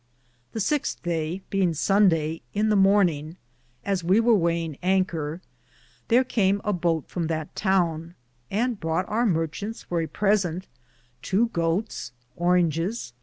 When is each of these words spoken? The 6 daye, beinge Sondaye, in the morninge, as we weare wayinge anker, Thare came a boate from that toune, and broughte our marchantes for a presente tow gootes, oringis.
The 0.53 0.59
6 0.59 0.95
daye, 1.03 1.43
beinge 1.51 1.75
Sondaye, 1.75 2.41
in 2.55 2.69
the 2.69 2.75
morninge, 2.75 3.35
as 3.85 4.03
we 4.03 4.19
weare 4.19 4.33
wayinge 4.35 4.79
anker, 4.81 5.41
Thare 6.07 6.23
came 6.23 6.59
a 6.63 6.73
boate 6.73 7.07
from 7.07 7.27
that 7.27 7.53
toune, 7.55 8.15
and 8.49 8.79
broughte 8.79 9.05
our 9.07 9.27
marchantes 9.27 9.83
for 9.83 10.01
a 10.01 10.07
presente 10.07 10.65
tow 11.21 11.49
gootes, 11.53 12.13
oringis. 12.35 13.13